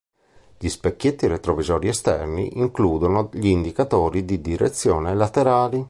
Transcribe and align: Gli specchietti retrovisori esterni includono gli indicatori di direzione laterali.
Gli 0.57 0.67
specchietti 0.67 1.27
retrovisori 1.27 1.87
esterni 1.87 2.57
includono 2.57 3.29
gli 3.33 3.45
indicatori 3.49 4.25
di 4.25 4.41
direzione 4.41 5.13
laterali. 5.13 5.79